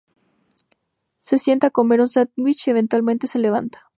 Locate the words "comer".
1.69-2.01